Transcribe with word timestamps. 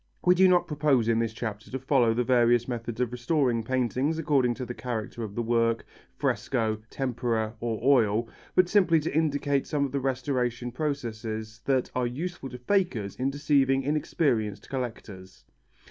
We 0.25 0.33
do 0.33 0.47
not 0.47 0.65
propose 0.67 1.07
in 1.07 1.19
this 1.19 1.31
chapter 1.31 1.69
to 1.69 1.77
follow 1.77 2.15
the 2.15 2.23
various 2.23 2.67
methods 2.67 2.99
of 2.99 3.11
restoring 3.11 3.63
paintings 3.63 4.17
according 4.17 4.55
to 4.55 4.65
the 4.65 4.73
character 4.73 5.21
of 5.23 5.35
the 5.35 5.43
work, 5.43 5.85
fresco, 6.17 6.79
tempera 6.89 7.53
or 7.59 7.79
oil, 7.83 8.27
but 8.55 8.67
simply 8.67 8.99
to 8.99 9.15
indicate 9.15 9.67
some 9.67 9.85
of 9.85 9.91
the 9.91 9.99
restoration 9.99 10.71
processes 10.71 11.61
that 11.65 11.91
are 11.93 12.07
useful 12.07 12.49
to 12.49 12.57
fakers 12.57 13.15
in 13.17 13.29
deceiving 13.29 13.83
inexperienced 13.83 14.69
collectors. 14.71 15.45